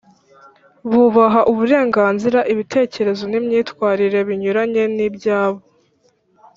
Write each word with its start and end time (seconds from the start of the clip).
bubaha 0.89 1.41
uburenganzira, 1.51 2.39
ibitekerezo 2.53 3.23
n’imyitwarire 3.27 4.19
binyuranye 4.27 4.83
n’ibyabo. 4.95 5.59